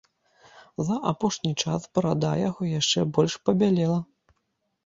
[0.87, 3.99] За апошні час барада яго яшчэ больш пабялела.